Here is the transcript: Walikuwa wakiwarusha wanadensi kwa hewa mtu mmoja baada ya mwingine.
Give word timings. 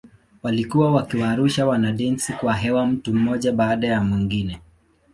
Walikuwa 0.43 0.91
wakiwarusha 0.91 1.65
wanadensi 1.65 2.33
kwa 2.33 2.53
hewa 2.53 2.85
mtu 2.85 3.13
mmoja 3.13 3.51
baada 3.51 3.87
ya 3.87 4.03
mwingine. 4.03 4.61